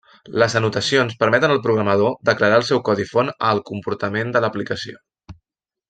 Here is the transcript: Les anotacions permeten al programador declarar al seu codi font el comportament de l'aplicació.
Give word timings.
Les 0.43 0.53
anotacions 0.59 1.17
permeten 1.23 1.53
al 1.57 1.61
programador 1.67 2.15
declarar 2.31 2.57
al 2.61 2.65
seu 2.71 2.81
codi 2.89 3.05
font 3.13 3.31
el 3.51 3.63
comportament 3.71 4.35
de 4.37 4.43
l'aplicació. 4.47 4.99